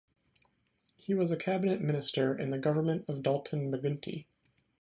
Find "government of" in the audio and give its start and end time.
2.57-3.21